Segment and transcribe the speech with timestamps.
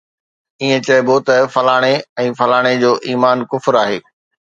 [0.61, 1.91] ائين چئبو ته فلاڻي
[2.23, 3.99] ۽ فلاڻي جو ايمان ڪفر آهي